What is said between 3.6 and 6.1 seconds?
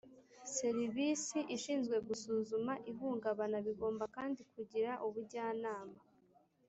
bigomba kandi kugira ubujyanama